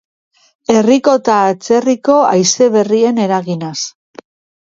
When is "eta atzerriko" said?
1.19-2.15